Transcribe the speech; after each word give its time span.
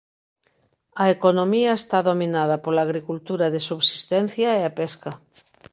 A 1.03 1.05
economía 1.15 1.71
está 1.81 1.99
dominada 2.09 2.61
pola 2.63 2.85
agricultura 2.87 3.45
de 3.53 3.59
subsistencia 3.69 4.49
e 4.59 4.61
a 4.69 4.71
pesca. 4.79 5.11